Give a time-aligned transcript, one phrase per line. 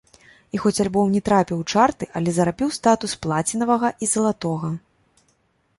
[0.55, 4.73] І хоць альбом не трапіў у чарты, але зарабіў статус плацінавага і залатога.